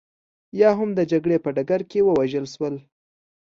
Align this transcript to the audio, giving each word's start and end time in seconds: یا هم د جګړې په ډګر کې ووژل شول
یا 0.61 0.69
هم 0.77 0.89
د 0.97 0.99
جګړې 1.11 1.37
په 1.45 1.49
ډګر 1.55 1.81
کې 1.89 1.99
ووژل 2.03 2.45
شول 2.53 2.75